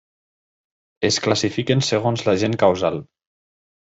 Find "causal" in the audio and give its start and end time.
2.63-3.01